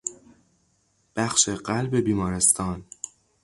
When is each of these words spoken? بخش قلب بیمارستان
بخش 1.15 1.49
قلب 1.49 1.95
بیمارستان 2.01 2.85